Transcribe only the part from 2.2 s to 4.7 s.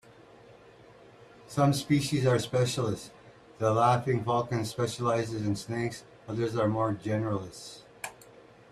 are specialists, the laughing falcon